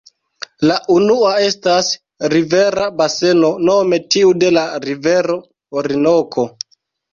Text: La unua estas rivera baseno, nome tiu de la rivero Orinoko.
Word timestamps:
La 0.69 0.77
unua 0.93 1.33
estas 1.47 1.89
rivera 2.35 2.87
baseno, 3.03 3.53
nome 3.69 4.01
tiu 4.17 4.33
de 4.47 4.53
la 4.59 4.67
rivero 4.89 5.39
Orinoko. 5.83 6.51